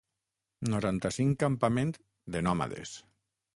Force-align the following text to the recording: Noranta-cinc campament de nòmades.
Noranta-cinc 0.73 1.37
campament 1.45 1.93
de 2.37 2.45
nòmades. 2.51 2.97